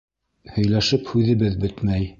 [0.55, 2.09] Һөйләшеп һүҙебеҙ бөтмәй.